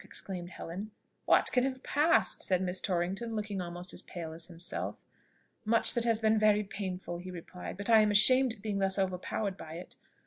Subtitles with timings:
[0.03, 0.89] exclaimed Helen.
[1.25, 5.05] "What can have passed?" said Miss Torrington, looking almost as pale himself.
[5.63, 8.97] "Much that has been very painful," he replied; "but I am ashamed at being thus
[8.97, 9.97] overpowered by it.